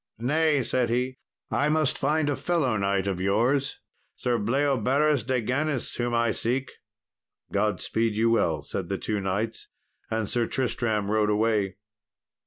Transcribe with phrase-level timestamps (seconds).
[0.17, 1.19] "Nay," said he,
[1.51, 3.79] "I must find a fellow knight of yours,
[4.15, 6.71] Sir Bleoberis de Ganis, whom I seek."
[7.53, 9.67] "God speed you well," said the two knights;
[10.09, 11.75] and Sir Tristram rode away.